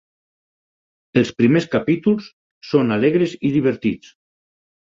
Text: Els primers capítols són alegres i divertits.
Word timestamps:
Els 1.21 1.31
primers 1.41 1.69
capítols 1.75 2.31
són 2.71 2.97
alegres 2.99 3.37
i 3.51 3.53
divertits. 3.59 4.15